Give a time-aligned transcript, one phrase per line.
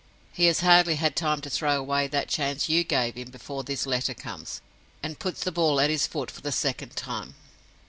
[0.33, 3.85] He has hardly had time to throw away that chance you gave him before this
[3.85, 4.59] letter comes,
[5.03, 7.35] and puts the ball at his foot for the second time.